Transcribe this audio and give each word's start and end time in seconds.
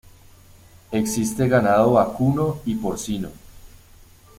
Existe 0.91 1.47
ganado 1.47 1.91
vacuno 1.91 2.57
y 2.65 2.73
porcino. 2.73 3.29